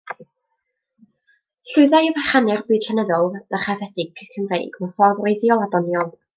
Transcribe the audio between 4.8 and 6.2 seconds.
mewn ffordd wreiddiol a doniol.